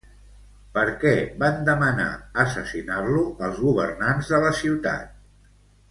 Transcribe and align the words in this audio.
Per 0.77 0.85
què 1.03 1.11
van 1.43 1.59
demanar 1.67 2.09
assassinar-lo 2.45 3.21
els 3.49 3.63
governants 3.69 4.33
de 4.35 4.41
la 4.47 4.55
ciutat? 4.65 5.27